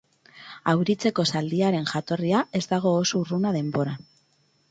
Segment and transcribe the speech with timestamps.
[0.71, 4.01] Auritzeko zaldiaren jatorria ez dago oso urruna denboran.